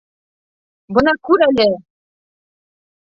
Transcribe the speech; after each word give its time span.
Бына 0.99 1.13
күр 1.29 1.45
әле! 1.49 1.69